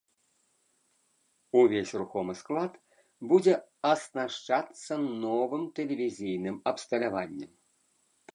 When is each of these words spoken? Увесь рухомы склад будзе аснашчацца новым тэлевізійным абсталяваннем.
Увесь 1.59 1.91
рухомы 2.01 2.33
склад 2.39 2.73
будзе 3.33 3.53
аснашчацца 3.91 4.93
новым 5.25 5.63
тэлевізійным 5.79 6.57
абсталяваннем. 6.75 7.51